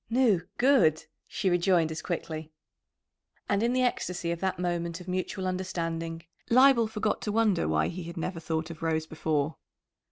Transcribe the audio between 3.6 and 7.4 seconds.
in the ecstasy of that moment of mutual understanding Leibel forgot to